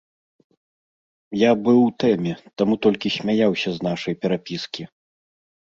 [1.39, 4.83] Я быў у тэме, таму толькі смяяўся з нашай перапіскі.